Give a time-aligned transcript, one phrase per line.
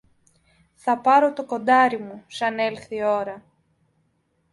[0.75, 3.43] Θα πάρω το κοντάρι μου, σαν έλθει η ώρα.